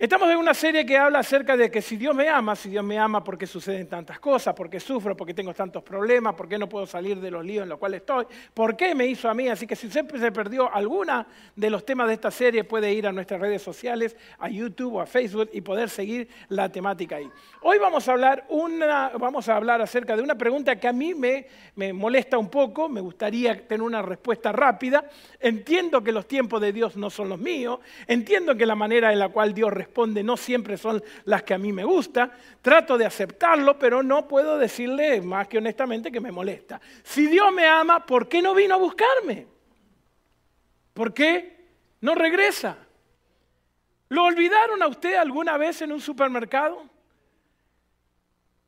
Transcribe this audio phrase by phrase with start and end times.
[0.00, 2.82] Estamos en una serie que habla acerca de que si Dios me ama, si Dios
[2.82, 4.54] me ama, ¿por qué suceden tantas cosas?
[4.54, 5.14] ¿Por qué sufro?
[5.14, 6.34] ¿Por qué tengo tantos problemas?
[6.36, 8.24] ¿Por qué no puedo salir de los líos en los cuales estoy?
[8.54, 9.48] ¿Por qué me hizo a mí?
[9.48, 13.06] Así que si usted se perdió alguna de los temas de esta serie, puede ir
[13.06, 17.28] a nuestras redes sociales, a YouTube o a Facebook y poder seguir la temática ahí.
[17.60, 21.12] Hoy vamos a hablar, una, vamos a hablar acerca de una pregunta que a mí
[21.12, 21.46] me,
[21.76, 25.04] me molesta un poco, me gustaría tener una respuesta rápida.
[25.38, 29.18] Entiendo que los tiempos de Dios no son los míos, entiendo que la manera en
[29.18, 29.89] la cual Dios responde
[30.22, 32.32] no siempre son las que a mí me gustan.
[32.62, 36.80] Trato de aceptarlo, pero no puedo decirle más que honestamente que me molesta.
[37.02, 39.46] Si Dios me ama, ¿por qué no vino a buscarme?
[40.92, 41.68] ¿Por qué
[42.00, 42.76] no regresa?
[44.08, 46.84] ¿Lo olvidaron a usted alguna vez en un supermercado?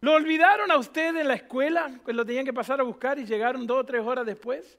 [0.01, 2.01] ¿Lo olvidaron a usted en la escuela?
[2.05, 4.79] Que lo tenían que pasar a buscar y llegaron dos o tres horas después.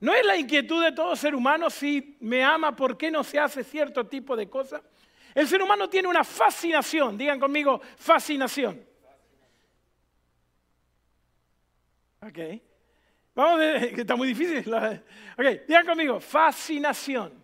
[0.00, 3.38] ¿No es la inquietud de todo ser humano si me ama, por qué no se
[3.38, 4.82] hace cierto tipo de cosas?
[5.34, 8.84] El ser humano tiene una fascinación, digan conmigo, fascinación.
[12.20, 12.38] Ok.
[13.34, 13.60] Vamos,
[13.94, 14.72] que está muy difícil.
[14.72, 17.42] Ok, digan conmigo, fascinación.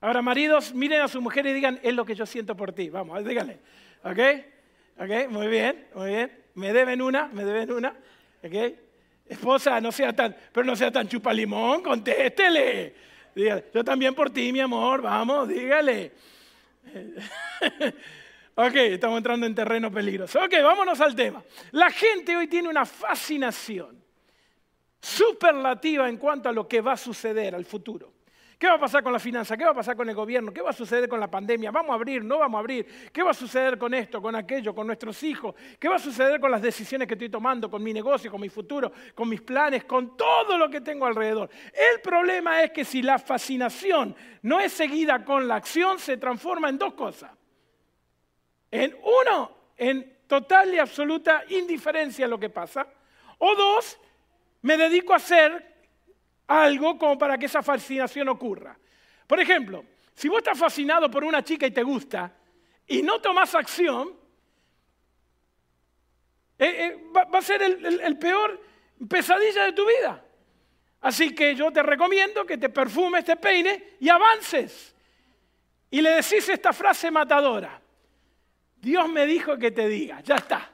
[0.00, 2.88] Ahora, maridos, miren a su mujer y digan, es lo que yo siento por ti.
[2.88, 3.60] Vamos, díganle.
[4.02, 4.18] ¿Ok?
[4.98, 5.28] ¿Ok?
[5.28, 6.44] Muy bien, muy bien.
[6.54, 7.94] Me deben una, me deben una.
[8.42, 8.78] ¿Ok?
[9.26, 13.11] Esposa, no sea tan, pero no sea tan chupalimón, contéstele.
[13.34, 16.12] Yo también por ti, mi amor, vamos, dígale.
[18.54, 20.38] ok, estamos entrando en terreno peligroso.
[20.42, 21.42] Ok, vámonos al tema.
[21.70, 24.02] La gente hoy tiene una fascinación
[25.00, 28.11] superlativa en cuanto a lo que va a suceder al futuro.
[28.62, 29.56] ¿Qué va a pasar con la finanza?
[29.56, 30.52] ¿Qué va a pasar con el gobierno?
[30.52, 31.72] ¿Qué va a suceder con la pandemia?
[31.72, 32.22] ¿Vamos a abrir?
[32.22, 33.10] ¿No vamos a abrir?
[33.12, 35.56] ¿Qué va a suceder con esto, con aquello, con nuestros hijos?
[35.80, 38.48] ¿Qué va a suceder con las decisiones que estoy tomando, con mi negocio, con mi
[38.48, 41.50] futuro, con mis planes, con todo lo que tengo alrededor?
[41.74, 46.68] El problema es que si la fascinación no es seguida con la acción, se transforma
[46.68, 47.32] en dos cosas.
[48.70, 52.86] En uno, en total y absoluta indiferencia a lo que pasa.
[53.38, 53.98] O dos,
[54.60, 55.71] me dedico a hacer
[56.60, 58.76] algo como para que esa fascinación ocurra.
[59.26, 62.32] Por ejemplo, si vos estás fascinado por una chica y te gusta
[62.86, 64.14] y no tomas acción,
[66.58, 68.60] eh, eh, va, a ser el, peor
[69.08, 70.24] pesadilla de tu vida.
[71.00, 74.94] Así que yo te recomiendo que te perfumes, te peines y avances.
[75.90, 77.80] Y le decís esta frase matadora.
[78.76, 80.70] Dios me dijo que te diga, ya está.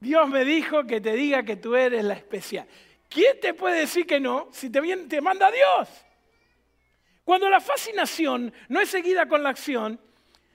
[0.00, 2.66] Dios me dijo que te diga que tú eres la especial.
[3.10, 5.88] ¿Quién te puede decir que no si te, manda Dios?
[7.24, 10.00] Cuando la fascinación no es seguida con la acción,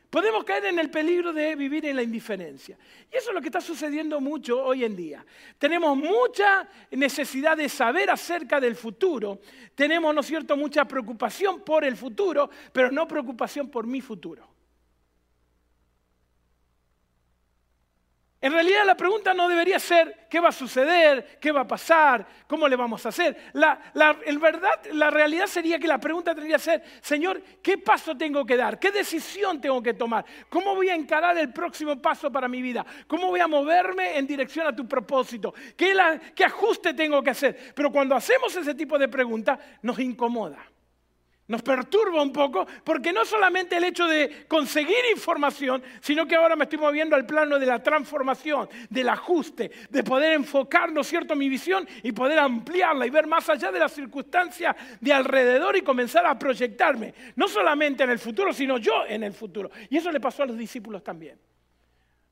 [0.10, 2.78] podemos caer en el peligro de vivir en la indiferencia.
[3.12, 5.26] Y eso es lo que está sucediendo mucho hoy en día.
[5.58, 9.42] Tenemos mucha necesidad de saber acerca del futuro,
[9.76, 14.55] tenemos, ¿no es cierto?, mucha preocupación por el futuro, pero no preocupación por mi futuro.
[18.46, 22.28] En realidad la pregunta no debería ser qué va a suceder, qué va a pasar,
[22.46, 23.36] cómo le vamos a hacer.
[23.54, 23.80] La,
[24.40, 28.56] verdad, la realidad sería que la pregunta tendría que ser, Señor, ¿qué paso tengo que
[28.56, 28.78] dar?
[28.78, 30.24] ¿Qué decisión tengo que tomar?
[30.48, 32.86] ¿Cómo voy a encarar el próximo paso para mi vida?
[33.08, 35.52] ¿Cómo voy a moverme en dirección a tu propósito?
[35.76, 35.96] ¿Qué,
[36.36, 37.74] qué ajuste tengo que hacer?
[37.74, 40.60] Pero cuando hacemos ese tipo de preguntas, nos incomoda.
[41.48, 46.56] Nos perturba un poco porque no solamente el hecho de conseguir información, sino que ahora
[46.56, 51.36] me estoy moviendo al plano de la transformación, del ajuste, de poder enfocar, ¿no cierto?,
[51.36, 55.84] mi visión y poder ampliarla y ver más allá de las circunstancias de alrededor y
[55.84, 59.70] comenzar a proyectarme, no solamente en el futuro, sino yo en el futuro.
[59.90, 61.38] Y eso le pasó a los discípulos también.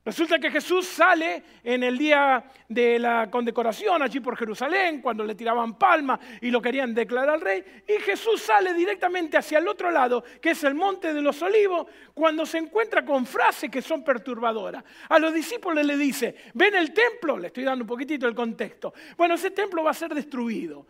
[0.04, 5.34] Resulta que Jesús sale en el día de la condecoración allí por Jerusalén, cuando le
[5.34, 10.22] tiraban palmas y lo querían declarar rey, y Jesús sale directamente hacia el otro lado,
[10.42, 14.84] que es el monte de los olivos, cuando se encuentra con frases que son perturbadoras.
[15.08, 18.92] A los discípulos le dice, ven el templo, le estoy dando un poquitito el contexto,
[19.16, 20.86] bueno, ese templo va a ser destruido.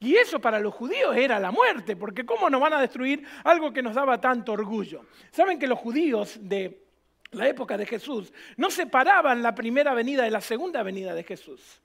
[0.00, 3.72] Y eso para los judíos era la muerte, porque ¿cómo nos van a destruir algo
[3.72, 5.04] que nos daba tanto orgullo?
[5.30, 6.84] Saben que los judíos de
[7.32, 11.80] la época de Jesús, no separaban la primera venida de la segunda venida de Jesús.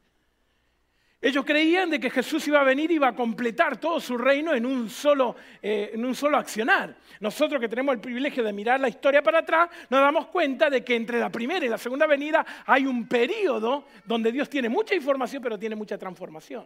[1.21, 4.53] Ellos creían de que Jesús iba a venir y iba a completar todo su reino
[4.53, 6.95] en un, solo, eh, en un solo accionar.
[7.19, 10.81] Nosotros que tenemos el privilegio de mirar la historia para atrás, nos damos cuenta de
[10.81, 14.95] que entre la primera y la segunda venida hay un periodo donde Dios tiene mucha
[14.95, 16.65] información, pero tiene mucha transformación.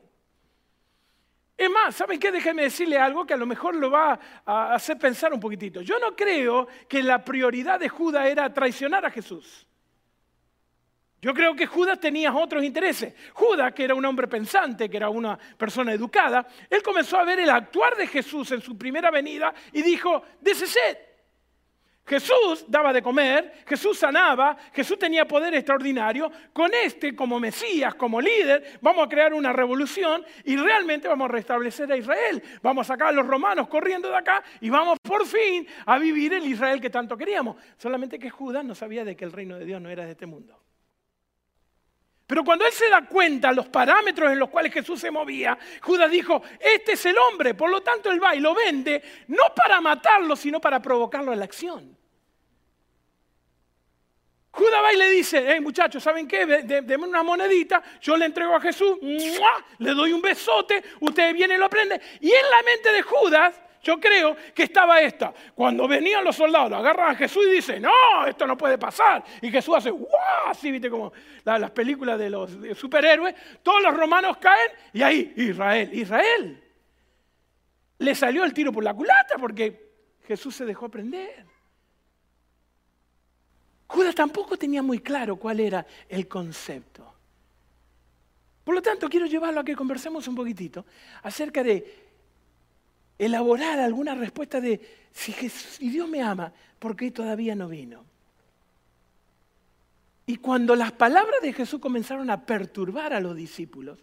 [1.56, 2.32] Es más, ¿saben qué?
[2.32, 5.82] Déjenme decirle algo que a lo mejor lo va a hacer pensar un poquitito.
[5.82, 9.68] Yo no creo que la prioridad de Judas era traicionar a Jesús.
[11.22, 13.14] Yo creo que Judas tenía otros intereses.
[13.34, 17.40] Judas, que era un hombre pensante, que era una persona educada, él comenzó a ver
[17.40, 20.98] el actuar de Jesús en su primera venida y dijo, sed.
[22.06, 26.30] Jesús daba de comer, Jesús sanaba, Jesús tenía poder extraordinario.
[26.52, 31.32] Con este, como Mesías, como líder, vamos a crear una revolución y realmente vamos a
[31.32, 32.44] restablecer a Israel.
[32.62, 36.34] Vamos a sacar a los romanos corriendo de acá y vamos por fin a vivir
[36.34, 37.56] el Israel que tanto queríamos.
[37.78, 40.26] Solamente que Judas no sabía de que el reino de Dios no era de este
[40.26, 40.60] mundo.
[42.26, 46.10] Pero cuando él se da cuenta los parámetros en los cuales Jesús se movía, Judas
[46.10, 49.82] dijo, este es el hombre, por lo tanto él va y lo vende, no para
[49.82, 51.98] matarlo, sino para provocarlo a la acción.
[54.52, 56.46] Judas va y le dice, hey muchachos, ¿saben qué?
[56.46, 59.00] Denme una monedita, yo le entrego a Jesús,
[59.80, 62.00] le doy un besote, ustedes vienen y lo aprenden.
[62.22, 65.34] Y en la mente de Judas yo creo que estaba esta.
[65.54, 69.24] Cuando venían los soldados, agarran a Jesús y dicen, no, esto no puede pasar.
[69.42, 70.48] Y Jesús hace, ¡guau!
[70.48, 71.12] Así, viste, como
[71.44, 73.36] las películas de los superhéroes.
[73.62, 76.64] Todos los romanos caen y ahí, Israel, Israel.
[78.00, 79.92] Le salió el tiro por la culata porque
[80.26, 81.46] Jesús se dejó aprender.
[83.88, 87.14] Judas tampoco tenía muy claro cuál era el concepto.
[88.64, 90.86] Por lo tanto, quiero llevarlo a que conversemos un poquitito
[91.22, 92.03] acerca de
[93.18, 94.82] elaborar alguna respuesta de
[95.12, 95.34] si,
[95.90, 98.04] Dios me ama, ¿por qué todavía no vino?
[100.26, 104.00] Y cuando las palabras de Jesús comenzaron a perturbar a los discípulos,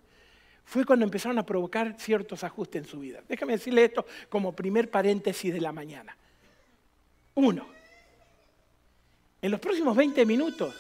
[0.65, 3.23] fue cuando empezaron a provocar ciertos ajustes en su vida.
[3.29, 6.17] Déjame decirle esto como primer paréntesis de la mañana.
[7.35, 7.67] Uno,
[9.43, 10.75] en los próximos 20 minutos,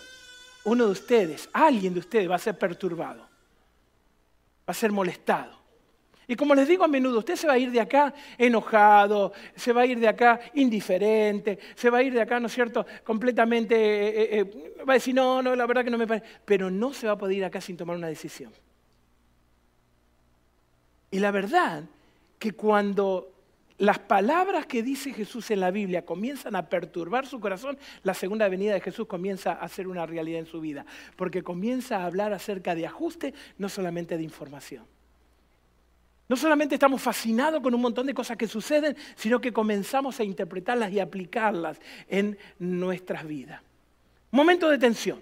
[0.64, 3.28] uno de ustedes, alguien de ustedes va a ser perturbado, va
[4.66, 5.59] a ser molestado.
[6.30, 9.72] Y como les digo a menudo, usted se va a ir de acá enojado, se
[9.72, 12.86] va a ir de acá indiferente, se va a ir de acá, ¿no es cierto?,
[13.02, 16.24] completamente, eh, eh, eh, va a decir, no, no, la verdad que no me parece,
[16.44, 18.52] pero no se va a poder ir acá sin tomar una decisión.
[21.10, 21.82] Y la verdad
[22.38, 23.32] que cuando
[23.78, 28.48] las palabras que dice Jesús en la Biblia comienzan a perturbar su corazón, la segunda
[28.48, 30.86] venida de Jesús comienza a ser una realidad en su vida,
[31.16, 34.84] porque comienza a hablar acerca de ajuste, no solamente de información.
[36.30, 40.22] No solamente estamos fascinados con un montón de cosas que suceden, sino que comenzamos a
[40.22, 43.60] interpretarlas y aplicarlas en nuestras vidas.
[44.30, 45.20] Momento de tensión.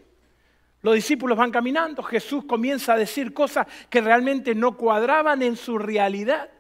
[0.83, 5.79] Los discípulos van caminando, Jesús comienza a decir cosas que realmente no cuadraban en su
[5.79, 6.51] realidad.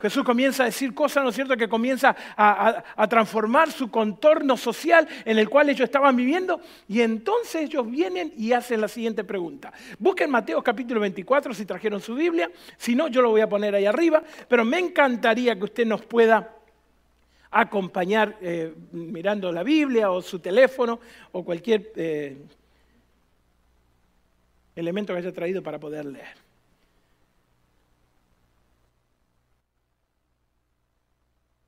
[0.00, 5.08] Jesús comienza a decir cosas, ¿no es cierto?, que comienza a, transformar su contorno social
[5.24, 6.60] en el cual ellos estaban viviendo.
[6.86, 9.72] Y entonces ellos vienen y hacen la siguiente pregunta.
[9.98, 12.48] Busquen Mateo capítulo 24 si trajeron su Biblia.
[12.76, 14.22] Si no, yo lo voy a poner ahí arriba.
[14.48, 16.54] Pero me encantaría que usted nos pueda
[17.50, 21.00] acompañar eh, mirando la Biblia o su teléfono
[21.32, 22.36] o cualquier eh,
[24.76, 26.47] elemento que haya traído para poder leer.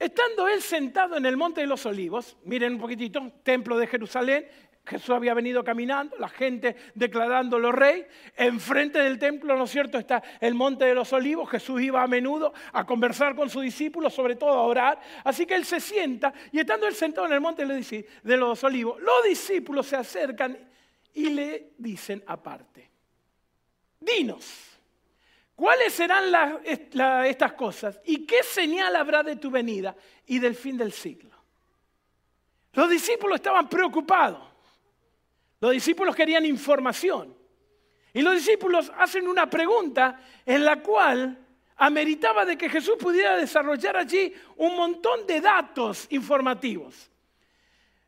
[0.00, 4.49] Estando él sentado en el monte de los olivos, miren un poquitito, templo de Jerusalén,
[4.87, 8.06] Jesús había venido caminando, la gente declarándolo rey.
[8.35, 11.50] Enfrente del templo, ¿no es cierto?, está el monte de los olivos.
[11.50, 14.99] Jesús iba a menudo a conversar con sus discípulos, sobre todo a orar.
[15.23, 18.99] Así que él se sienta y estando él sentado en el monte de los olivos,
[19.03, 20.58] los discípulos se acercan
[21.12, 22.91] y le dicen aparte,
[24.00, 24.69] dinos.
[25.60, 26.32] ¿Cuáles serán
[26.64, 28.00] estas cosas?
[28.06, 31.36] ¿Y qué señal habrá de tu venida y del fin del siglo?
[32.72, 34.40] Los discípulos estaban preocupados.
[35.60, 37.36] Los discípulos querían información.
[38.14, 41.36] Y los discípulos hacen una pregunta en la cual
[41.76, 47.10] ameritaba de que Jesús pudiera desarrollar allí un montón de datos informativos.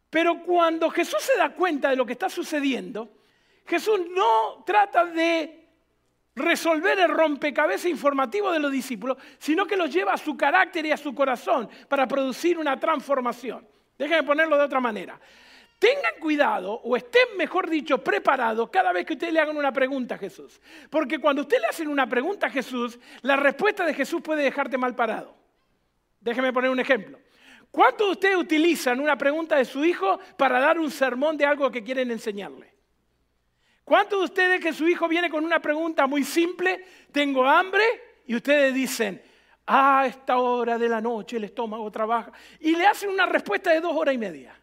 [0.09, 3.11] Pero cuando Jesús se da cuenta de lo que está sucediendo,
[3.67, 5.62] Jesús no trata de
[6.35, 10.93] resolver el rompecabezas informativo de los discípulos, sino que los lleva a su carácter y
[10.93, 13.67] a su corazón para producir una transformación.
[13.99, 15.21] Déjenme ponerlo de otra manera.
[15.79, 20.15] Tengan cuidado o estén, mejor dicho, preparados cada vez que ustedes le hagan una pregunta
[20.15, 20.61] a Jesús.
[20.89, 24.79] Porque cuando usted le hacen una pregunta a Jesús, la respuesta de Jesús puede dejarte
[24.79, 25.35] mal parado.
[26.21, 27.19] Déjenme poner un ejemplo.
[27.73, 31.71] ¿Cuántos de ustedes utilizan una pregunta de su hijo para dar un sermón de algo
[31.71, 32.72] que quieren enseñarle?
[33.85, 37.83] ¿Cuántos de ustedes que su hijo viene con una pregunta muy simple, tengo hambre?
[38.27, 39.21] Y ustedes dicen,
[39.67, 42.33] a esta hora de la noche el estómago trabaja.
[42.61, 44.55] Y le hacen una respuesta de dos horas y media.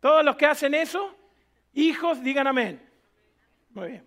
[0.00, 1.14] Todos los que hacen eso,
[1.72, 2.80] hijos, digan amén.
[3.70, 4.04] Muy bien,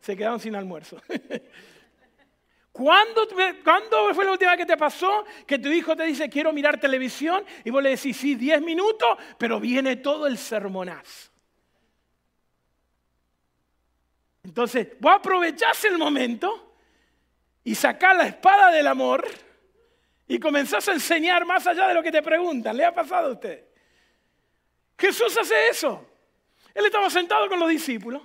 [0.00, 1.00] se quedaron sin almuerzo.
[2.72, 3.22] ¿Cuándo,
[3.64, 6.78] ¿Cuándo, fue la última vez que te pasó que tu hijo te dice quiero mirar
[6.78, 11.29] televisión y vos le decís sí, diez minutos, pero viene todo el sermonazo?
[14.42, 16.74] Entonces, vos aprovechás el momento
[17.64, 19.26] y sacás la espada del amor
[20.26, 22.76] y comenzás a enseñar más allá de lo que te preguntan.
[22.76, 23.64] ¿Le ha pasado a usted?
[24.98, 26.06] Jesús hace eso.
[26.74, 28.22] Él estaba sentado con los discípulos,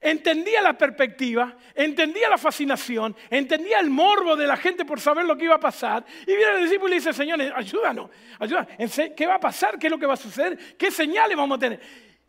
[0.00, 5.36] entendía la perspectiva, entendía la fascinación, entendía el morbo de la gente por saber lo
[5.36, 6.04] que iba a pasar.
[6.22, 8.68] Y viene el discípulo y dice, Señor, ayúdanos, ayúdanos.
[9.16, 9.78] ¿Qué va a pasar?
[9.78, 10.76] ¿Qué es lo que va a suceder?
[10.76, 11.80] ¿Qué señales vamos a tener?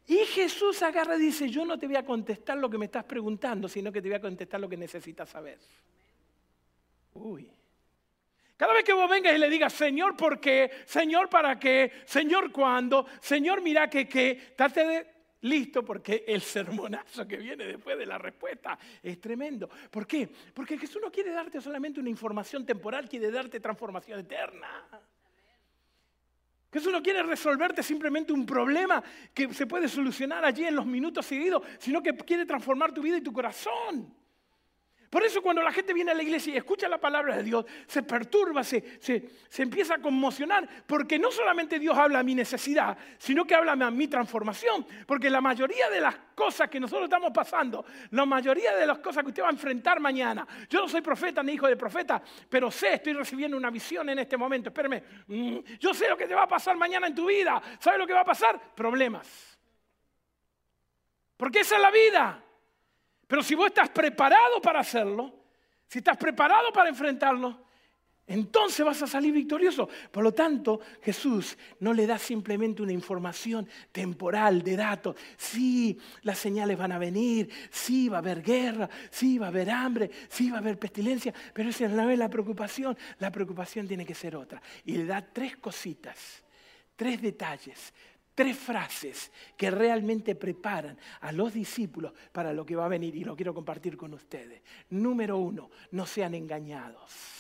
[0.08, 3.06] Y Jesús agarra y dice, yo no te voy a contestar lo que me estás
[3.06, 5.60] preguntando, sino que te voy a contestar lo que necesitas saber.
[7.14, 7.50] Uy.
[8.58, 10.72] Cada vez que vos vengas y le digas, Señor, ¿por qué?
[10.86, 11.92] Señor, ¿para qué?
[12.06, 13.06] Señor, ¿cuándo?
[13.20, 14.54] Señor, mira que qué.
[14.56, 19.70] Trate listo porque el sermonazo que viene después de la respuesta es tremendo.
[19.90, 20.30] ¿Por qué?
[20.54, 24.88] Porque Jesús no quiere darte solamente una información temporal, quiere darte transformación eterna.
[26.74, 31.26] Jesús no quiere resolverte simplemente un problema que se puede solucionar allí en los minutos
[31.26, 34.12] seguidos, sino que quiere transformar tu vida y tu corazón.
[35.14, 37.66] Por eso cuando la gente viene a la iglesia y escucha la palabra de Dios,
[37.86, 42.98] se perturba, se, se, empieza a conmocionar, porque no solamente Dios habla a mi necesidad,
[43.20, 44.88] sino que habla a mi transformación.
[45.06, 49.24] Porque la mayoría de las cosas que nosotros estamos pasando, la mayoría de las cosas
[49.24, 52.72] que usted va a enfrentar mañana, yo no soy profeta ni hijo de profeta, pero
[52.72, 54.70] sé, estoy recibiendo una visión en este momento.
[54.70, 57.62] Espérame, mm, yo sé lo que te va a pasar mañana en tu vida.
[57.78, 58.60] ¿Sabes lo que va a pasar?
[58.74, 59.60] Problemas.
[61.38, 62.43] Porque esa es la vida.
[63.28, 65.34] Pero si vos estás preparado para hacerlo,
[65.88, 67.64] si estás preparado para enfrentarlo,
[68.26, 69.90] entonces vas a salir victorioso.
[70.10, 75.16] Por lo tanto, Jesús no le da simplemente una información temporal de datos.
[75.36, 79.70] Sí, las señales van a venir, sí va a haber guerra, sí va a haber
[79.70, 82.98] hambre, sí va a haber pestilencia, pero esa no es la preocupación.
[83.20, 84.62] La preocupación tiene que ser otra.
[84.86, 86.44] Y le da tres cositas,
[86.96, 87.94] tres detalles
[88.36, 93.24] tres frases que realmente preparan a los discípulos para lo que va a venir y
[93.24, 94.62] lo quiero compartir con ustedes.
[94.90, 97.34] Número uno, no sean engañados.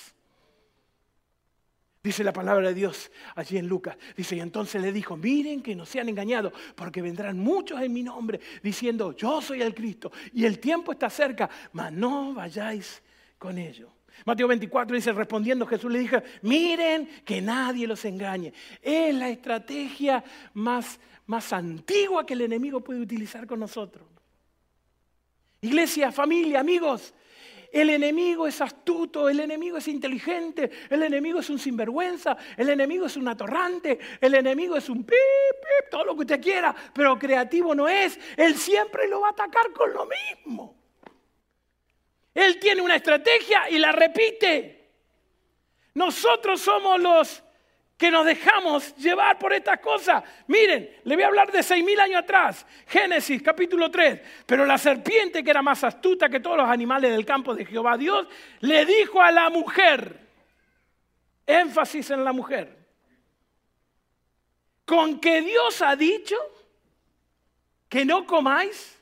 [2.03, 3.95] Dice la palabra de Dios allí en Lucas.
[4.17, 8.03] Dice, y entonces le dijo, miren que no sean engañados, porque vendrán muchos en mi
[8.03, 13.01] nombre diciendo, yo soy el Cristo, y el tiempo está cerca, mas no vayáis
[13.37, 13.92] con ellos.
[14.25, 18.53] Mateo 24 dice, respondiendo Jesús le dijo, miren que nadie los engañe.
[18.81, 24.07] Es la estrategia más, más antigua que el enemigo puede utilizar con nosotros.
[25.61, 27.13] Iglesia, familia, amigos,
[27.73, 33.07] el enemigo es astuto, el enemigo es inteligente, el enemigo es un sinvergüenza, el enemigo
[33.07, 37.17] es un atorrante, el enemigo es un pip, pip, todo lo que usted quiera, pero
[37.17, 38.19] creativo no es.
[38.37, 40.82] Él siempre lo va a atacar con lo mismo.
[42.33, 44.89] Él tiene una estrategia y la repite.
[45.93, 47.43] Nosotros somos los
[47.97, 50.23] que nos dejamos llevar por estas cosas.
[50.47, 54.19] Miren, le voy a hablar de seis mil años atrás, Génesis capítulo 3.
[54.45, 57.97] Pero la serpiente, que era más astuta que todos los animales del campo de Jehová
[57.97, 58.27] Dios,
[58.61, 60.19] le dijo a la mujer,
[61.45, 62.77] énfasis en la mujer,
[64.85, 66.35] con que Dios ha dicho
[67.87, 68.99] que no comáis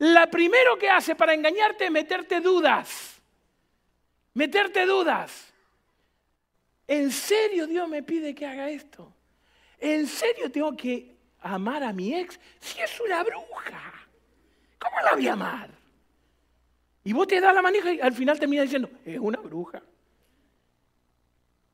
[0.00, 3.20] la primero que hace para engañarte es meterte dudas.
[4.32, 5.52] Meterte dudas.
[6.86, 9.12] ¿En serio Dios me pide que haga esto?
[9.78, 14.06] ¿En serio tengo que amar a mi ex si es una bruja?
[14.78, 15.70] ¿Cómo la voy a amar?
[17.04, 19.82] Y vos te das la manija y al final termina diciendo, es una bruja.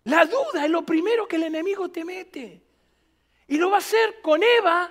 [0.03, 2.61] La duda es lo primero que el enemigo te mete.
[3.47, 4.91] Y lo va a hacer con Eva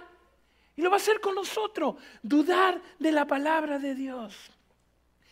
[0.75, 1.95] y lo va a hacer con nosotros.
[2.21, 4.51] Dudar de la palabra de Dios.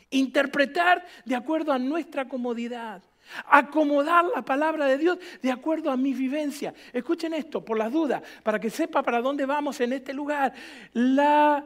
[0.10, 3.04] Interpretar de acuerdo a nuestra comodidad.
[3.46, 6.74] Acomodar la palabra de Dios de acuerdo a mi vivencia.
[6.92, 10.54] Escuchen esto, por las dudas, para que sepa para dónde vamos en este lugar.
[10.94, 11.66] La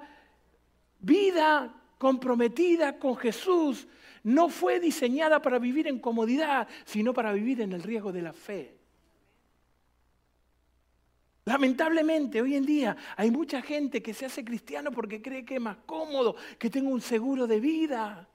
[1.00, 3.88] vida comprometida con Jesús
[4.24, 8.34] no fue diseñada para vivir en comodidad, sino para vivir en el riesgo de la
[8.34, 8.77] fe.
[11.48, 15.62] Lamentablemente, hoy en día hay mucha gente que se hace cristiano porque cree que es
[15.62, 18.28] más cómodo, que tenga un seguro de vida.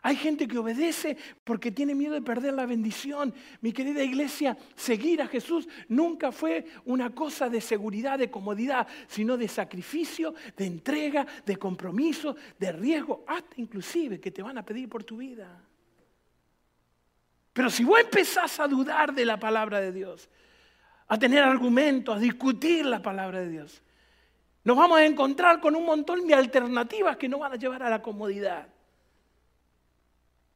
[0.00, 3.34] Hay gente que obedece porque tiene miedo de perder la bendición.
[3.62, 9.36] Mi querida iglesia, seguir a Jesús nunca fue una cosa de seguridad, de comodidad, sino
[9.36, 14.88] de sacrificio, de entrega, de compromiso, de riesgo, hasta inclusive que te van a pedir
[14.88, 15.64] por tu vida.
[17.52, 20.28] Pero si vos empezás a dudar de la palabra de Dios,
[21.08, 23.82] a tener argumentos, a discutir la palabra de Dios.
[24.64, 27.90] Nos vamos a encontrar con un montón de alternativas que no van a llevar a
[27.90, 28.66] la comodidad.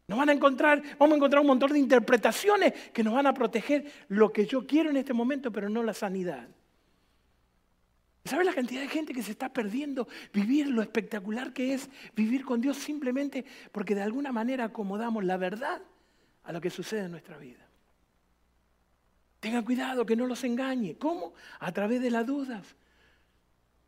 [0.09, 3.35] Nos van a encontrar, vamos a encontrar un montón de interpretaciones que nos van a
[3.35, 6.49] proteger lo que yo quiero en este momento, pero no la sanidad.
[8.25, 12.45] ¿Sabes la cantidad de gente que se está perdiendo vivir lo espectacular que es vivir
[12.45, 15.81] con Dios simplemente porque de alguna manera acomodamos la verdad
[16.43, 17.70] a lo que sucede en nuestra vida?
[19.41, 20.97] Tengan cuidado que no los engañe.
[20.97, 21.33] ¿Cómo?
[21.59, 22.77] A través de las dudas.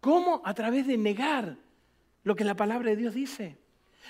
[0.00, 0.42] ¿Cómo?
[0.44, 1.56] A través de negar
[2.24, 3.58] lo que la palabra de Dios dice.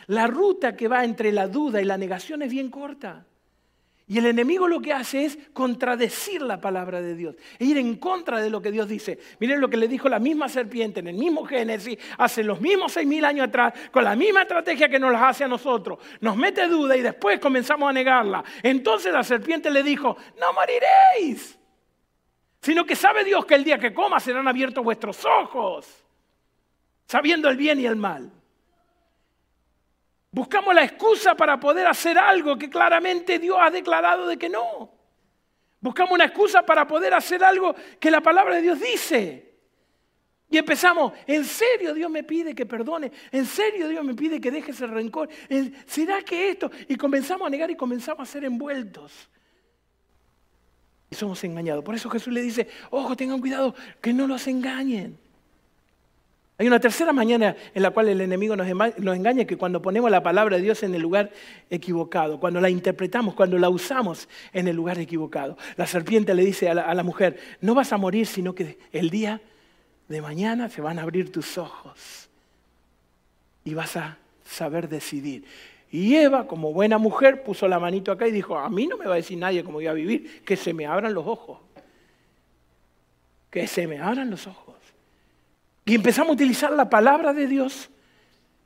[0.06, 3.26] La ruta que va entre la duda y la negación es bien corta.
[4.12, 7.96] Y el enemigo lo que hace es contradecir la palabra de Dios, e ir en
[7.96, 9.18] contra de lo que Dios dice.
[9.38, 12.92] Miren lo que le dijo la misma serpiente en el mismo Génesis, hace los mismos
[12.92, 15.98] seis mil años atrás, con la misma estrategia que nos las hace a nosotros.
[16.20, 18.44] Nos mete duda y después comenzamos a negarla.
[18.62, 21.58] Entonces la serpiente le dijo, no moriréis,
[22.60, 25.88] sino que sabe Dios que el día que coma serán abiertos vuestros ojos,
[27.06, 28.30] sabiendo el bien y el mal.
[30.32, 34.90] Buscamos la excusa para poder hacer algo que claramente Dios ha declarado de que no.
[35.78, 39.52] Buscamos una excusa para poder hacer algo que la palabra de Dios dice.
[40.48, 44.50] Y empezamos, en serio Dios me pide que perdone, en serio Dios me pide que
[44.50, 45.28] deje ese rencor,
[45.86, 46.70] ¿será que esto?
[46.88, 49.28] Y comenzamos a negar y comenzamos a ser envueltos.
[51.10, 51.84] Y somos engañados.
[51.84, 55.18] Por eso Jesús le dice, ojo, tengan cuidado, que no los engañen.
[56.62, 60.22] Hay una tercera mañana en la cual el enemigo nos, engaña, que cuando ponemos la
[60.22, 61.32] palabra de Dios en el lugar
[61.68, 65.58] equivocado, cuando la interpretamos, cuando la usamos en el lugar equivocado.
[65.74, 69.40] La serpiente le dice a la, mujer, no vas a morir, sino que el día
[70.06, 72.30] de mañana se van a abrir tus ojos
[73.64, 75.44] y vas a saber decidir.
[75.90, 79.06] Y Eva, como buena mujer, puso la manito acá y dijo, a mí no me
[79.06, 81.58] va a decir nadie cómo voy a vivir, que se me abran los ojos.
[83.50, 84.72] Que se me abran los ojos.
[85.84, 87.90] Y empezamos a utilizar la palabra de Dios,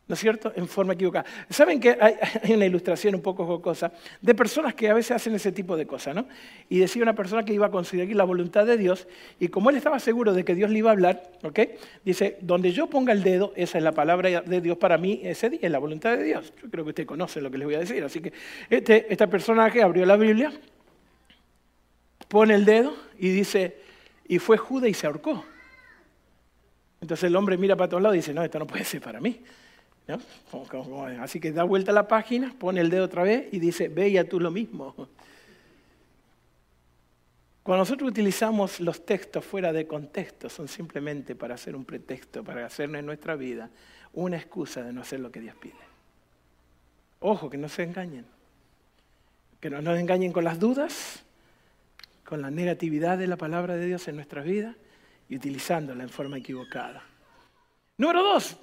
[0.06, 1.24] ¿no es cierto?, en forma equivocada.
[1.48, 2.14] Saben que hay,
[2.54, 6.14] una ilustración un poco jocosa de personas que a veces hacen ese tipo de cosas,
[6.14, 6.26] ¿no?
[6.68, 9.08] Y decía una persona que iba a conseguir la voluntad de Dios,
[9.40, 11.60] y como él estaba seguro de que Dios le iba a hablar, ¿ok?
[12.04, 15.48] Dice, donde yo ponga el dedo, esa es la palabra de Dios para mí ese
[15.48, 16.52] día, es la voluntad de Dios.
[16.62, 18.32] Yo creo que usted conoce lo que les voy a decir, así que
[18.68, 20.52] este, esta personaje abrió la Biblia,
[22.28, 23.78] pone el dedo y dice,
[24.28, 25.44] y fue Judas y se ahorcó.
[27.00, 29.20] Entonces el hombre mira para todos lados y dice, no, esto no puede ser para
[29.20, 29.42] mí.
[31.20, 34.10] Así que da vuelta a la página, pone el dedo otra vez y dice, ve
[34.12, 34.94] ya tú lo mismo.
[37.62, 42.64] Cuando nosotros utilizamos los textos fuera de contexto, son simplemente para hacer un pretexto, para
[42.64, 43.70] hacernos en nuestra vida
[44.12, 45.74] una excusa de no hacer lo que Dios pide.
[47.18, 48.24] Ojo, que no se engañen.
[49.60, 51.24] Que no nos engañen con las dudas,
[52.24, 54.76] con la negatividad de la palabra de Dios en nuestras vidas
[55.28, 57.02] y utilizándola en forma equivocada.
[57.98, 58.56] Número dos,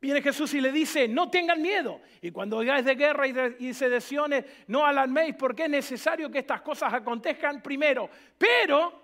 [0.00, 2.00] viene Jesús y le dice, no tengan miedo.
[2.20, 6.60] Y cuando oigáis de guerra y, y sediciones, no alarméis porque es necesario que estas
[6.62, 8.08] cosas acontezcan primero.
[8.38, 9.02] Pero,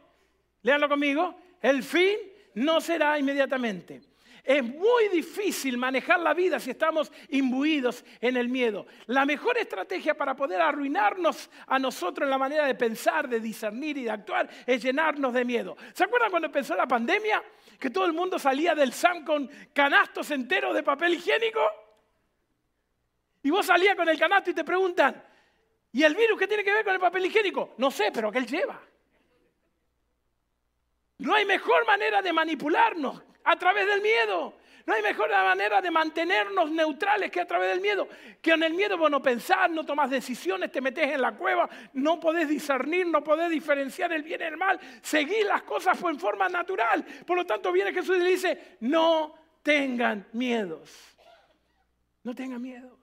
[0.62, 2.16] léanlo conmigo, el fin
[2.55, 4.08] no será inmediatamente.
[4.49, 8.87] Es muy difícil manejar la vida si estamos imbuidos en el miedo.
[9.05, 13.99] La mejor estrategia para poder arruinarnos a nosotros en la manera de pensar, de discernir
[13.99, 15.77] y de actuar es llenarnos de miedo.
[15.93, 17.45] ¿Se acuerdan cuando empezó la pandemia?
[17.79, 21.61] Que todo el mundo salía del SAM con canastos enteros de papel higiénico.
[23.43, 25.23] Y vos salías con el canasto y te preguntan,
[25.93, 27.75] ¿y el virus qué tiene que ver con el papel higiénico?
[27.77, 28.81] No sé, pero ¿qué él lleva?
[31.19, 34.55] No hay mejor manera de manipularnos a través del miedo.
[34.85, 38.09] No hay mejor manera de mantenernos neutrales que a través del miedo.
[38.41, 41.69] Que en el miedo vos no pensás, no tomás decisiones, te metes en la cueva,
[41.95, 44.79] no podés discernir, no podés diferenciar el bien y el mal.
[45.03, 47.05] Seguís las cosas en forma natural.
[47.27, 50.91] Por lo tanto viene Jesús y le dice, no tengan miedos.
[52.23, 52.99] No tengan miedo.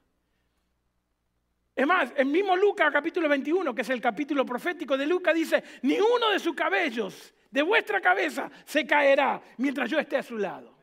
[1.75, 5.63] Es más, el mismo Lucas capítulo 21, que es el capítulo profético de Lucas, dice,
[5.81, 10.37] ni uno de sus cabellos de vuestra cabeza se caerá mientras yo esté a su
[10.37, 10.75] lado.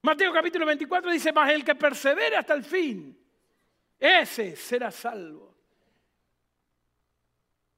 [0.00, 3.14] Mateo capítulo 24 dice, más el que persevere hasta el fin,
[3.98, 5.54] ese será salvo.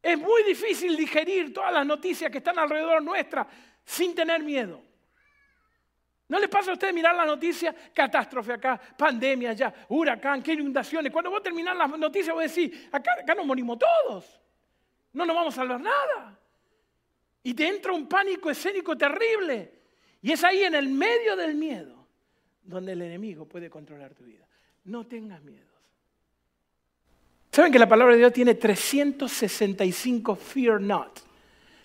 [0.01, 3.45] Es muy difícil digerir todas las noticias que están alrededor nuestra
[3.85, 4.81] sin tener miedo.
[6.29, 7.75] ¿No les pasa a ustedes mirar la noticia?
[7.93, 11.13] Catástrofe acá, pandemia allá, huracán, qué inundaciones.
[11.13, 14.41] Cuando vos terminás las noticias vos decís, acá, acá nos morimos todos.
[15.15, 16.40] No nos vamos a salvar nada.
[17.43, 19.73] Y te entra un pánico escénico terrible.
[20.23, 22.07] Y es ahí en el medio del miedo
[22.63, 24.47] donde el enemigo puede controlar tu vida.
[24.85, 25.69] No tengas miedos.
[27.51, 31.30] ¿Saben que la palabra de Dios tiene 365 fear not?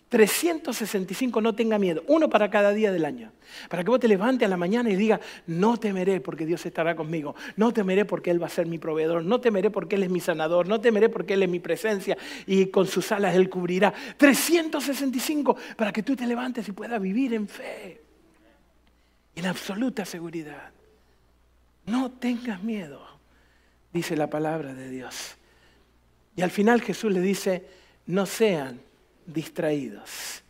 [0.10, 3.32] 365 no tenga miedo, uno para cada día del año.
[3.70, 6.96] Para que vos te levantes a la mañana y digas, no temeré porque Dios estará
[6.96, 10.10] conmigo, no temeré porque Él va a ser mi proveedor, no temeré porque Él es
[10.10, 13.94] mi sanador, no temeré porque Él es mi presencia y con sus alas Él cubrirá.
[14.18, 18.02] 365 para que tú te levantes y puedas vivir en fe,
[19.36, 20.72] en absoluta seguridad.
[21.88, 23.02] No tengas miedo,
[23.91, 25.36] dice la palabra de Dios.
[26.36, 27.65] Y al final Jesús le dice,
[28.06, 28.80] no sean
[29.26, 30.44] distraídos.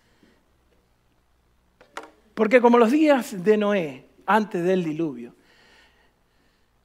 [2.33, 5.33] Porque como los días de Noé, antes del diluvio,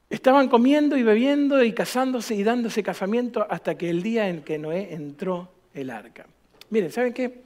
[0.09, 4.57] estaban comiendo y bebiendo y casándose y dándose casamiento hasta que el día en que
[4.57, 6.25] Noé entró el arca.
[6.69, 7.43] Miren, ¿saben qué?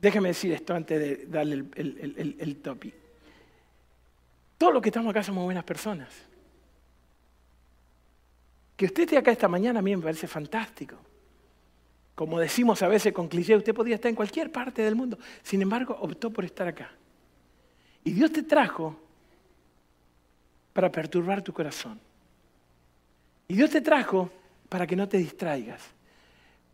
[0.00, 2.94] Déjenme decir esto antes de darle el, el, el, topic.
[4.58, 6.10] Todos los que estamos acá somos buenas personas.
[8.76, 10.96] Que usted esté acá esta mañana a mí me parece fantástico.
[12.14, 15.18] Como decimos a veces con cliché, usted podría estar en cualquier parte del mundo.
[15.42, 16.90] Sin embargo, optó por estar acá.
[18.04, 18.96] Y Dios te trajo
[20.72, 21.98] para perturbar tu corazón.
[23.48, 24.30] Y Dios te trajo
[24.68, 25.82] para que no te distraigas.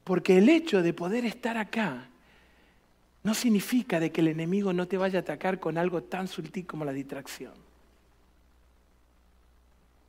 [0.04, 2.08] Porque el hecho de poder estar acá
[3.22, 6.66] no significa de que el enemigo no te vaya a atacar con algo tan sutil
[6.66, 7.69] como la distracción.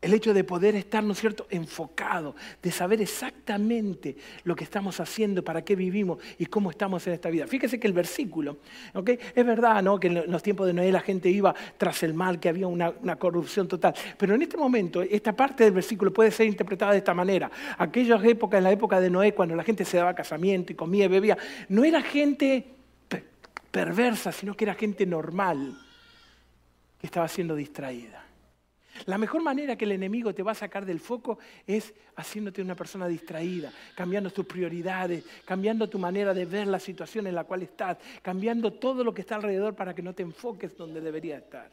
[0.01, 4.99] El hecho de poder estar, ¿no es cierto?, enfocado, de saber exactamente lo que estamos
[4.99, 7.45] haciendo, para qué vivimos y cómo estamos en esta vida.
[7.45, 8.57] Fíjese que el versículo,
[8.95, 9.11] ¿ok?
[9.35, 12.39] Es verdad, ¿no?, que en los tiempos de Noé la gente iba tras el mal,
[12.39, 13.93] que había una, corrupción total.
[14.17, 17.51] Pero en este momento, esta parte del versículo puede ser interpretada de esta manera.
[17.77, 21.05] Aquellas épocas, en la época de Noé, cuando la gente se daba casamiento y comía
[21.05, 21.37] y bebía,
[21.69, 22.65] no era gente
[23.69, 25.77] perversa, sino que era gente normal
[26.99, 28.20] que estaba siendo distraída.
[29.05, 32.75] La mejor manera que el enemigo te va a sacar del foco es haciéndote una
[32.75, 37.63] persona distraída, cambiando tus prioridades, cambiando tu manera de ver la situación en la cual
[37.63, 41.71] estás, cambiando todo lo que está alrededor para que no te enfoques donde debería estar.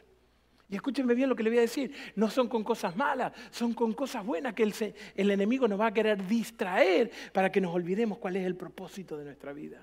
[0.70, 3.72] Y escúchenme bien lo que le voy a decir, no son con cosas malas, son
[3.72, 4.74] con cosas buenas que el,
[5.14, 9.16] el enemigo nos va a querer distraer para que nos olvidemos cuál es el propósito
[9.16, 9.82] de nuestra vida.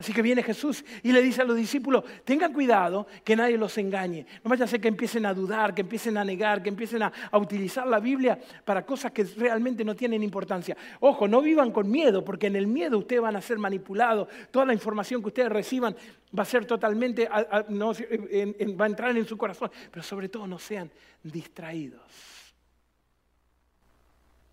[0.00, 3.76] Así que viene Jesús y le dice a los discípulos, tengan cuidado que nadie los
[3.78, 4.24] engañe.
[4.44, 7.12] No vaya a ser que empiecen a dudar, que empiecen a negar, que empiecen a,
[7.32, 10.76] utilizar la Biblia para cosas que realmente no tienen importancia.
[11.00, 14.28] Ojo, no vivan con miedo, porque en el miedo ustedes van a ser manipulados.
[14.52, 15.96] Toda la información que ustedes reciban
[16.38, 17.28] va a ser totalmente,
[17.70, 19.68] no, va a entrar en su corazón.
[19.90, 20.88] Pero sobre todo no sean
[21.24, 22.54] distraídos.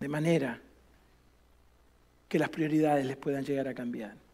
[0.00, 0.60] De manera
[2.28, 4.25] que las prioridades les puedan llegar a cambiar.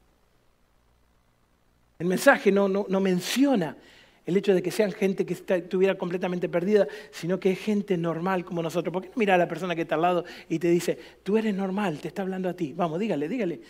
[2.03, 2.69] El mensaje no,
[3.01, 3.77] menciona
[4.27, 8.45] el hecho de que sean gente que estuviera completamente perdida, sino que es gente normal
[8.45, 8.93] como nosotros.
[8.93, 11.39] ¿Por qué no mira a la persona que está al lado y te dice, tú
[11.39, 12.73] eres normal, te está hablando a ti?
[12.73, 13.61] Vamos, dígale, dígale.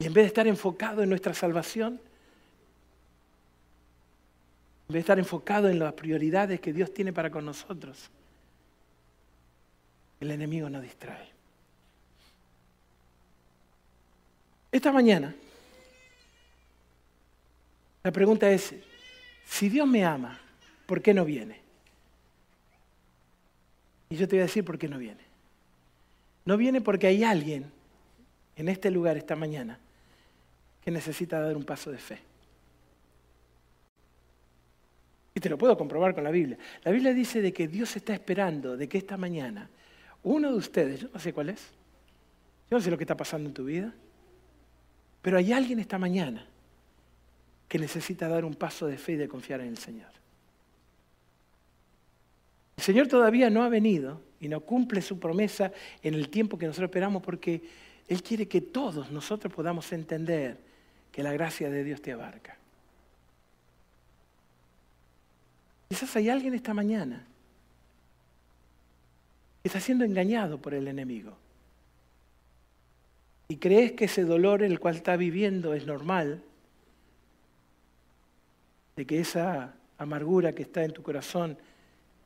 [0.00, 1.94] Y en vez de estar enfocado en nuestra salvación,
[4.86, 8.10] en vez de estar enfocado en las prioridades que Dios tiene para con nosotros,
[10.20, 11.39] el enemigo nos distrae.
[14.72, 15.34] Esta mañana,
[18.02, 18.74] la pregunta es,
[19.44, 20.38] si Dios me ama,
[20.86, 21.60] ¿por qué no viene?
[24.10, 25.22] Y yo te voy a decir por qué no viene.
[26.44, 27.70] No viene porque hay alguien
[28.56, 29.78] en este lugar esta mañana
[30.84, 32.18] que necesita dar un paso de fe.
[35.34, 36.58] Y te lo puedo comprobar con la Biblia.
[36.82, 39.68] La Biblia dice de que Dios está esperando de que esta mañana
[40.22, 41.60] uno de ustedes, yo no sé cuál es,
[42.70, 43.92] yo no sé lo que está pasando en tu vida,
[45.22, 46.46] pero hay alguien esta mañana
[47.68, 50.10] que necesita dar un paso de fe y de confiar en el Señor.
[52.76, 55.70] El Señor todavía no ha venido y no cumple su promesa
[56.02, 57.62] en el tiempo que nosotros esperamos porque
[58.08, 60.58] Él quiere que todos nosotros podamos entender
[61.12, 62.56] que la gracia de Dios te abarca.
[65.88, 67.26] Quizás hay alguien esta mañana
[69.62, 71.36] que está siendo engañado por el enemigo
[73.50, 76.40] y crees que ese dolor el cual estás viviendo es normal,
[78.94, 81.58] de que esa amargura que está en tu corazón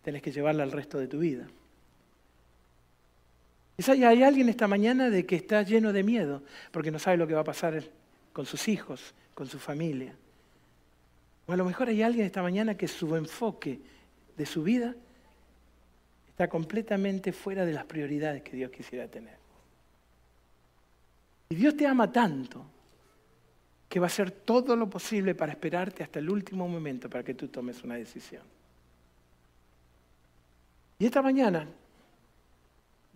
[0.03, 1.47] tenés que llevarla al resto de tu vida.
[3.75, 7.27] Quizás hay alguien esta mañana de que está lleno de miedo porque no sabe lo
[7.27, 7.83] que va a pasar
[8.35, 10.15] con sus hijos, con su familia.
[11.47, 13.81] O a lo mejor hay alguien esta mañana que su enfoque
[14.37, 14.95] de su vida
[16.29, 19.44] está completamente fuera de las prioridades que Dios quisiera tener.
[21.55, 22.67] Y Dios te ama tanto
[23.89, 27.35] que va a hacer todo lo posible para esperarte hasta el último momento para que
[27.35, 28.43] tú tomes una decisión.
[30.99, 31.65] Y esta mañana,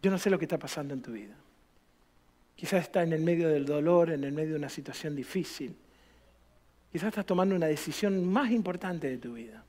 [0.00, 1.34] yo no sé lo que está pasando en tu vida.
[2.54, 5.74] Quizás estás en el medio del dolor, en el medio de una situación difícil.
[6.92, 9.64] Quizás estás tomando una decisión más importante de tu vida.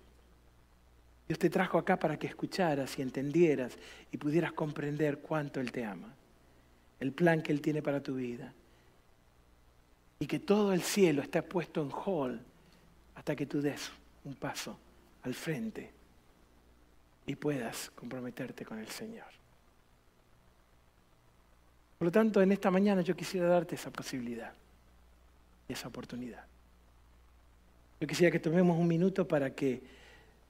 [1.27, 3.79] Dios te trajo acá para que escucharas y entendieras
[4.12, 6.13] y pudieras comprender cuánto Él te ama
[6.99, 8.53] el plan que Él tiene para tu vida.
[10.19, 12.41] Y que todo el cielo está puesto en hall
[13.15, 13.91] hasta que tú des
[14.25, 14.77] un paso
[15.23, 15.91] al frente
[17.25, 19.27] y puedas comprometerte con el Señor.
[21.97, 24.53] Por lo tanto, en esta mañana yo quisiera darte esa posibilidad
[25.67, 26.45] y esa oportunidad.
[27.99, 29.82] Yo quisiera que tomemos un minuto para que,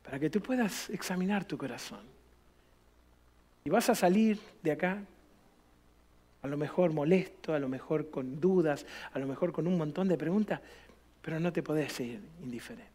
[0.03, 2.01] para que tú puedas examinar tu corazón.
[3.63, 5.03] Y vas a salir de acá,
[6.41, 10.07] a lo mejor molesto, a lo mejor con dudas, a lo mejor con un montón
[10.07, 10.61] de preguntas,
[11.21, 12.87] pero no te podés ir indiferente.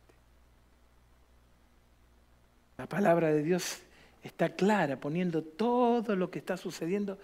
[2.79, 3.81] La palabra de Dios
[4.23, 7.19] está clara, poniendo todo lo que está sucediendo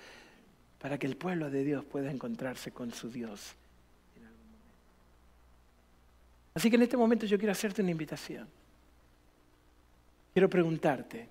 [0.81, 3.57] para que el pueblo de Dios pueda encontrarse con su Dios
[6.55, 8.49] Así que en este momento yo quiero hacerte una invitación.
[10.33, 11.29] Quiero preguntarte,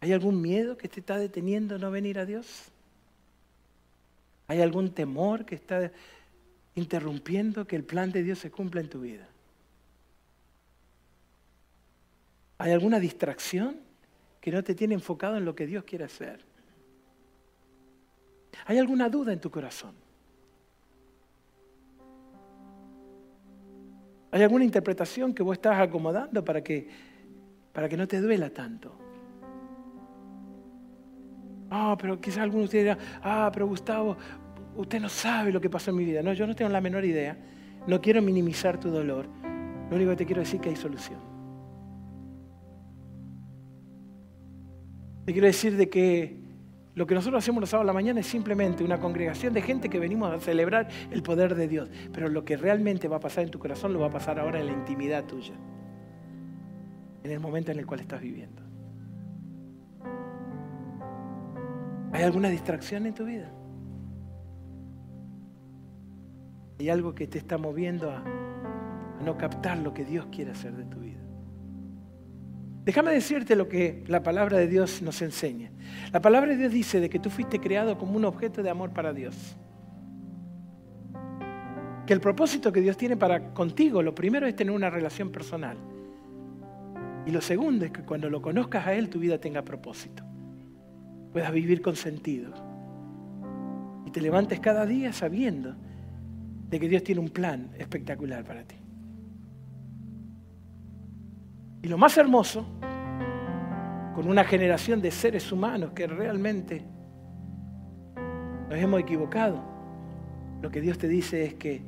[0.00, 2.68] ¿hay algún miedo que te está deteniendo no venir a Dios?
[4.46, 5.90] ¿Hay algún temor que está
[6.74, 9.26] interrumpiendo que el plan de Dios se cumpla en tu vida?
[12.58, 13.76] ¿Hay alguna distracción
[14.40, 16.40] que no te tiene enfocado en lo que Dios quiere hacer?
[18.66, 19.94] ¿Hay alguna duda en tu corazón?
[24.30, 26.88] ¿Hay alguna interpretación que vos estás acomodando para que,
[27.72, 29.03] para que no te duela tanto?
[31.76, 34.16] Ah, pero quizás alguno de ustedes dirá, ah, pero Gustavo,
[34.76, 36.22] usted no sabe lo que pasó en mi vida.
[36.22, 37.36] No, yo no tengo la menor idea.
[37.88, 39.26] No quiero minimizar tu dolor.
[39.90, 41.18] Lo único que te quiero decir es que hay solución.
[45.24, 46.36] Te quiero decir de que
[46.94, 49.88] lo que nosotros hacemos los sábados a la mañana es simplemente una congregación de gente
[49.90, 51.90] que venimos a celebrar el poder de Dios.
[52.12, 54.60] Pero lo que realmente va a pasar en tu corazón lo va a pasar ahora
[54.60, 55.54] en la intimidad tuya.
[57.24, 58.63] En el momento en el cual estás viviendo.
[62.14, 63.50] ¿Hay alguna distracción en tu vida?
[66.78, 70.76] ¿Hay algo que te está moviendo a, a no captar lo que Dios quiere hacer
[70.76, 71.18] de tu vida?
[72.84, 75.72] Déjame decirte lo que la palabra de Dios nos enseña.
[76.12, 78.90] La palabra de Dios dice de que tú fuiste creado como un objeto de amor
[78.90, 79.56] para Dios.
[82.06, 85.78] Que el propósito que Dios tiene para contigo, lo primero es tener una relación personal.
[87.26, 90.22] Y lo segundo es que cuando lo conozcas a Él, tu vida tenga propósito.
[91.34, 92.54] Puedas vivir con sentido.
[94.06, 95.74] Y te levantes cada día sabiendo
[96.70, 98.76] de que Dios tiene un plan espectacular para ti.
[101.82, 102.64] Y lo más hermoso,
[104.14, 106.84] con una generación de seres humanos que realmente
[108.70, 109.60] nos hemos equivocado,
[110.62, 111.82] lo que Dios te dice es que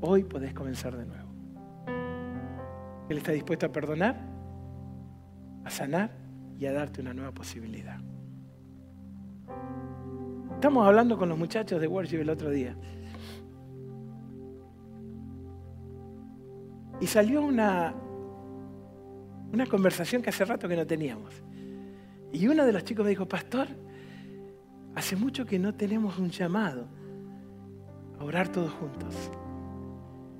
[0.00, 1.28] hoy podés comenzar de nuevo.
[3.10, 4.16] Él está dispuesto a perdonar,
[5.66, 6.25] a sanar
[6.58, 8.00] y a darte una nueva posibilidad.
[10.54, 12.76] Estamos hablando con los muchachos de Worship el otro día.
[17.00, 17.94] Y salió una,
[19.52, 21.42] una conversación que hace rato que no teníamos.
[22.32, 23.68] Y uno de los chicos me dijo, pastor,
[24.94, 26.88] hace mucho que no tenemos un llamado
[28.18, 29.30] a orar todos juntos.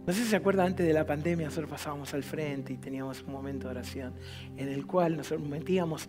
[0.06, 3.24] No sé si se acuerda, antes de la pandemia nosotros pasábamos al frente y teníamos
[3.24, 4.14] un momento de oración
[4.56, 6.08] en el cual nosotros metíamos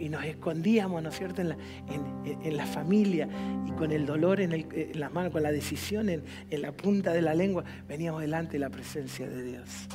[0.00, 3.28] y nos escondíamos, ¿no es cierto?, en la, familia
[3.68, 7.12] y con el dolor en, en, las manos, con la decisión en, en la punta
[7.12, 9.88] de la lengua, veníamos delante de la presencia de Dios.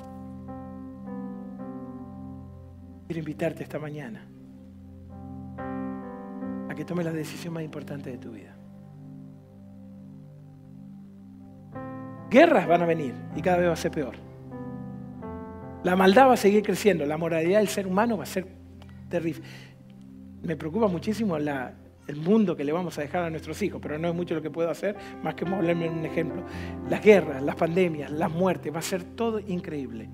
[3.07, 4.25] Quiero invitarte esta mañana
[6.69, 8.54] a que tomes la decisión más importante de tu vida.
[12.35, 14.13] Guerras van a venir y cada vez va a ser peor.
[15.85, 18.45] La maldad va a seguir creciendo, la moralidad del ser humano va a ser
[19.07, 19.41] terrible.
[20.43, 24.09] Me preocupa muchísimo el mundo que le vamos a dejar a nuestros hijos, pero no
[24.09, 26.43] es mucho lo que puedo hacer, más que en un ejemplo.
[26.89, 30.09] Las guerras, las pandemias, las muertes, va a ser todo increíble.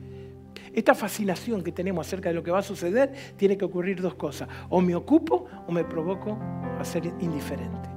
[0.76, 4.14] Esta fascinación que tenemos acerca de lo que va a suceder, tiene que ocurrir dos
[4.14, 4.48] cosas.
[4.70, 6.38] O me ocupo o me provoco
[6.80, 7.91] a ser indiferente.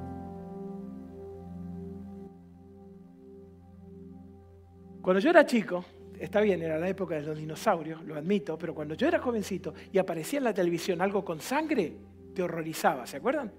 [5.04, 5.84] Cuando yo era chico,
[6.18, 9.74] está bien, era la época de los dinosaurios, lo admito, pero cuando yo era jovencito
[9.92, 11.92] y aparecía en la televisión algo con sangre,
[12.34, 13.52] te horrorizaba, ¿se acuerdan?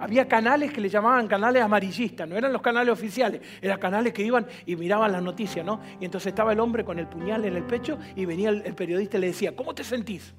[0.00, 4.24] Había canales que le llamaban canales amarillistas, no eran los canales oficiales, eran canales que
[4.24, 5.80] iban y miraban las noticias, ¿no?
[6.00, 9.16] Y entonces estaba el hombre con el puñal en el pecho y venía el, periodista
[9.16, 10.34] y le decía, ¿cómo te sentís?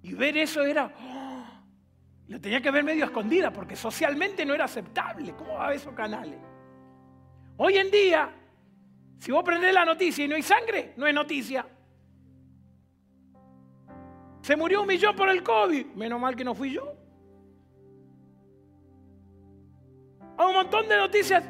[0.00, 1.44] Y ver eso era, ¡oh!
[2.26, 5.34] lo tenía que ver medio escondida porque socialmente no era aceptable.
[5.36, 6.38] ¿Cómo va a esos canales?
[7.56, 8.30] Hoy en día,
[9.18, 11.66] si vos prendés la noticia y no hay sangre, no es noticia.
[14.42, 15.86] Se murió un millón por el COVID.
[15.94, 16.94] Menos mal que no fui yo.
[20.36, 21.44] Hay un montón de noticias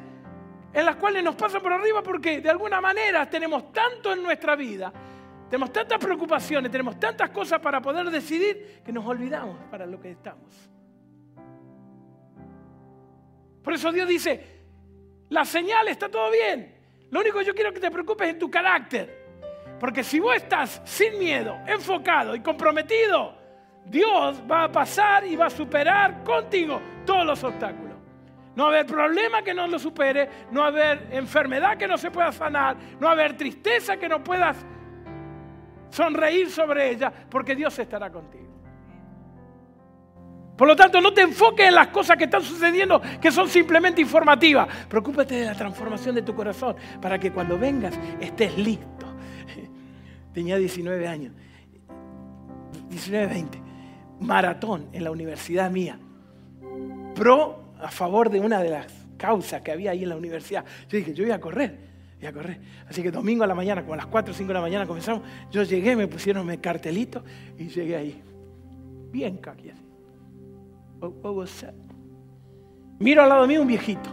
[0.72, 4.54] en las cuales nos pasan por arriba porque de alguna manera tenemos tanto en nuestra
[4.56, 4.92] vida,
[5.48, 10.10] tenemos tantas preocupaciones, tenemos tantas cosas para poder decidir que nos olvidamos para lo que
[10.10, 10.70] estamos.
[13.62, 14.53] Por eso Dios dice,
[15.30, 16.74] la señal está todo bien.
[17.10, 19.24] Lo único que yo quiero que te preocupes es tu carácter.
[19.78, 23.36] Porque si vos estás sin miedo, enfocado y comprometido,
[23.84, 27.94] Dios va a pasar y va a superar contigo todos los obstáculos.
[28.56, 31.88] No va a haber problema que no lo supere, no va a haber enfermedad que
[31.88, 34.56] no se pueda sanar, no va a haber tristeza que no puedas
[35.90, 38.43] sonreír sobre ella, porque Dios estará contigo.
[40.56, 44.00] Por lo tanto, no te enfoques en las cosas que están sucediendo, que son simplemente
[44.00, 44.68] informativas.
[44.88, 49.06] Preocúpate de la transformación de tu corazón, para que cuando vengas estés listo.
[50.32, 51.32] Tenía 19 años,
[52.88, 53.62] 19, 20,
[54.20, 55.98] maratón en la universidad mía,
[57.14, 58.86] pro a favor de una de las
[59.16, 60.64] causas que había ahí en la universidad.
[60.88, 61.78] Yo dije, yo voy a correr,
[62.18, 62.60] voy a correr.
[62.88, 64.86] Así que domingo a la mañana, como a las 4 o 5 de la mañana
[64.86, 67.24] comenzamos, yo llegué, me pusieron mi cartelito
[67.58, 68.22] y llegué ahí.
[69.10, 69.72] Bien caqui
[71.42, 71.66] así.
[72.98, 74.10] Miro al lado mío un viejito,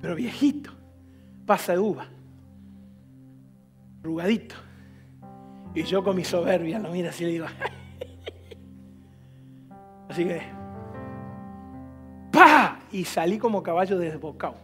[0.00, 0.70] pero viejito,
[1.46, 2.06] pasa de uva,
[4.02, 4.54] rugadito.
[5.74, 7.46] Y yo con mi soberbia lo miro así y le digo,
[10.08, 10.60] así que
[12.92, 14.56] y salí como caballo desbocado.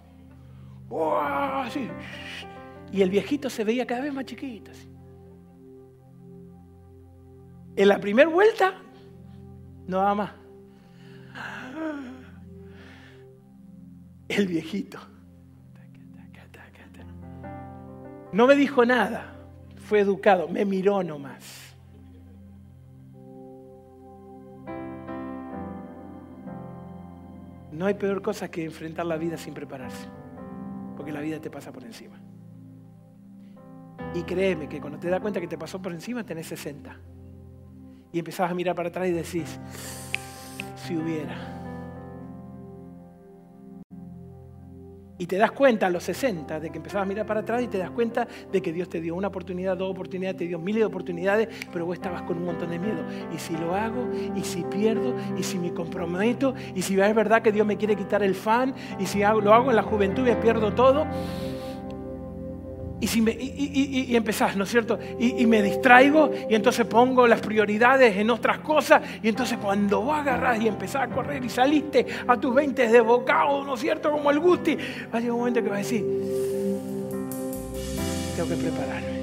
[2.92, 4.70] Y el viejito se veía cada vez más chiquito.
[7.76, 8.74] En la primera vuelta,
[9.87, 10.30] no va más.
[14.28, 14.98] El viejito.
[18.32, 19.34] No me dijo nada,
[19.76, 21.74] fue educado, me miró nomás.
[27.72, 30.06] No hay peor cosa que enfrentar la vida sin prepararse,
[30.96, 32.16] porque la vida te pasa por encima.
[34.14, 36.96] Y créeme que cuando te das cuenta que te pasó por encima, tenés 60.
[38.12, 39.58] Y empezabas a mirar para atrás y decís,
[40.74, 41.65] si hubiera.
[45.18, 47.68] Y te das cuenta a los 60 de que empezabas a mirar para atrás y
[47.68, 50.81] te das cuenta de que Dios te dio una oportunidad, dos oportunidades, te dio miles
[50.81, 53.02] de oportunidades, pero vos estabas con un montón de miedo.
[53.35, 57.42] Y si lo hago, y si pierdo, y si me comprometo, y si es verdad
[57.42, 60.35] que Dios me quiere quitar el fan, y si lo hago en la juventud y
[60.35, 61.07] pierdo todo,
[63.00, 64.98] y, si me, y, empezás, ¿no es cierto?
[65.18, 70.18] Y, me distraigo y entonces pongo las prioridades en otras cosas y entonces cuando vos
[70.18, 74.11] agarrás y empezás a correr y saliste a tus 20 de bocado, ¿no es cierto?
[74.11, 76.04] Como el Gusti, va a llegar un momento que vas a decir,
[78.37, 79.15] tengo que prepararme.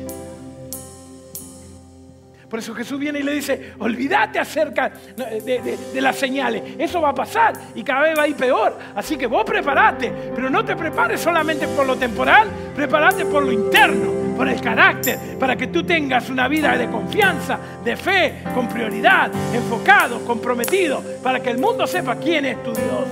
[2.53, 6.61] Por eso Jesús viene y le dice, olvídate acerca de, las señales.
[6.77, 8.77] Eso va a pasar y cada vez va a ir peor.
[8.93, 13.51] Así que vos preparate, pero no te prepares solamente por lo temporal, prepárate por lo
[13.51, 18.67] interno, por el carácter, para que tú tengas una vida de confianza, de fe, con
[18.67, 23.07] prioridad, enfocado, comprometido, para que el mundo sepa quién es tu Dios.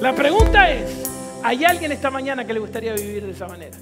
[0.00, 1.08] La pregunta es,
[1.40, 3.76] ¿hay alguien esta mañana que le gustaría vivir de esa manera?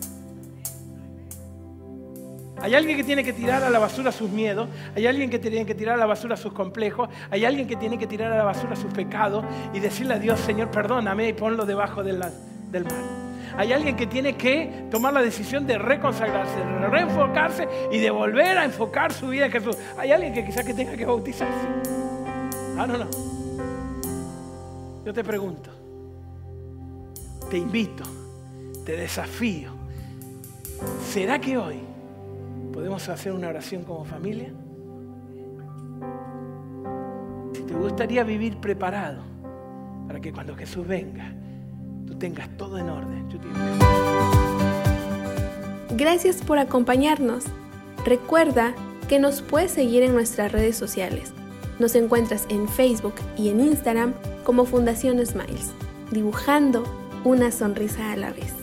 [2.63, 5.67] Hay alguien que tiene que tirar a la basura sus miedos, hay alguien que tiene
[5.67, 8.45] que tirar a la basura sus complejos, hay alguien que tiene que tirar a la
[8.45, 9.45] basura sus pecados
[9.75, 12.33] y decirle a Dios, Señor, perdóname y ponlo debajo del, mar.
[13.57, 18.57] Hay alguien que tiene que tomar la decisión de reconsagrarse, de reenfocarse y de volver
[18.57, 19.77] a enfocar su vida en Jesús.
[19.99, 21.69] Hay alguien que quizás que tenga que bautizarse.
[22.79, 23.11] Ah, no, no.
[25.05, 25.69] Yo te pregunto,
[27.51, 28.05] te invito,
[28.87, 29.73] te desafío.
[31.11, 31.92] ¿Será que hoy
[32.73, 34.53] ¿Podemos hacer una oración como familia?
[37.53, 39.23] Si te gustaría vivir preparado
[40.07, 41.35] para que cuando Jesús venga,
[42.07, 43.23] tú tengas todo en orden.
[45.97, 47.45] Gracias por acompañarnos.
[48.05, 48.75] Recuerda
[49.09, 51.33] que nos puedes seguir en nuestras redes sociales.
[51.79, 55.71] Nos encuentras en Facebook y en Instagram como Fundación Smiles,
[56.11, 56.85] dibujando
[57.25, 58.62] una sonrisa a la vez.